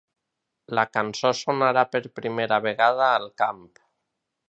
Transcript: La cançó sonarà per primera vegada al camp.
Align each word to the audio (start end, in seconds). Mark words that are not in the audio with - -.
La 0.79 0.85
cançó 0.97 1.31
sonarà 1.41 1.85
per 1.97 2.03
primera 2.21 2.61
vegada 2.69 3.15
al 3.19 3.33
camp. 3.45 3.65